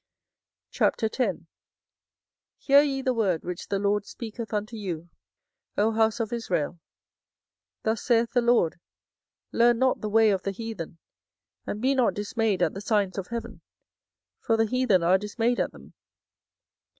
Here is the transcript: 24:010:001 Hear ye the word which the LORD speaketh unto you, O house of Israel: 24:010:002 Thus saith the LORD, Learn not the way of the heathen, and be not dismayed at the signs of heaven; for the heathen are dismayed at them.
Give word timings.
24:010:001 0.73 1.45
Hear 2.57 2.81
ye 2.81 3.03
the 3.03 3.13
word 3.13 3.43
which 3.43 3.67
the 3.67 3.77
LORD 3.77 4.07
speaketh 4.07 4.51
unto 4.51 4.75
you, 4.75 5.11
O 5.77 5.91
house 5.91 6.19
of 6.19 6.33
Israel: 6.33 6.71
24:010:002 7.83 7.83
Thus 7.83 8.01
saith 8.01 8.31
the 8.31 8.41
LORD, 8.41 8.79
Learn 9.51 9.77
not 9.77 10.01
the 10.01 10.09
way 10.09 10.31
of 10.31 10.41
the 10.41 10.49
heathen, 10.49 10.97
and 11.67 11.79
be 11.83 11.93
not 11.93 12.15
dismayed 12.15 12.63
at 12.63 12.73
the 12.73 12.81
signs 12.81 13.19
of 13.19 13.27
heaven; 13.27 13.61
for 14.39 14.57
the 14.57 14.65
heathen 14.65 15.03
are 15.03 15.19
dismayed 15.19 15.59
at 15.59 15.71
them. 15.71 15.93